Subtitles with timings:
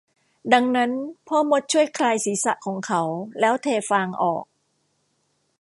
[0.53, 0.91] ดังนั้น
[1.27, 3.01] พ่อมดช่วยคลายศีรษะของเขา
[3.39, 4.45] แล้วเทฟางออก